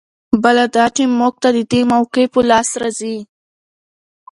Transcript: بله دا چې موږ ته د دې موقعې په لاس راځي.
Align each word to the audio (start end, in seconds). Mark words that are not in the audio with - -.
بله 0.43 0.65
دا 0.75 0.85
چې 0.95 1.03
موږ 1.19 1.33
ته 1.43 1.49
د 1.57 1.59
دې 1.71 1.81
موقعې 1.91 2.25
په 2.33 2.39
لاس 2.49 2.69
راځي. 2.81 3.17